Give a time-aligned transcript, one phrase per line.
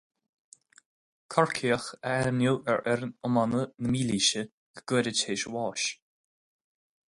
[1.33, 4.43] Corcaíoch a ainmníodh ar fhoireann iomána na mílaoise
[4.79, 5.89] go gairid tar éis a bháis.